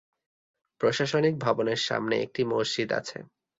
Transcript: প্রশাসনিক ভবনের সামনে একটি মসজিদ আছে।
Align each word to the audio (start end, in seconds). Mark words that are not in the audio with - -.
প্রশাসনিক 0.81 1.33
ভবনের 1.39 1.79
সামনে 1.87 2.15
একটি 2.25 2.41
মসজিদ 2.51 2.89
আছে। 2.99 3.17